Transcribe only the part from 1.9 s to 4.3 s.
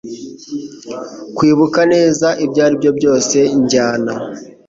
neza Ibyo aribyo byose njyana